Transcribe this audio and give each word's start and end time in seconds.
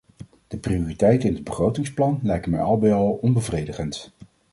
De 0.47 0.57
prioriteiten 0.57 1.29
in 1.29 1.35
het 1.35 1.43
begrotingsplan 1.43 2.19
lijken 2.23 2.51
mij 2.51 2.61
al 2.61 2.77
bij 2.77 2.93
al 2.93 3.11
onbevredigend. 3.11 4.11